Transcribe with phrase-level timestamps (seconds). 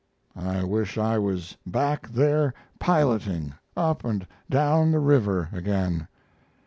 [0.35, 6.07] I wish I was back there piloting up and down the river again.